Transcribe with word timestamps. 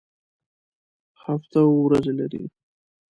هفته 1.23 1.57
اووه 1.65 1.81
ورځې 1.83 2.11
لري 2.19 2.43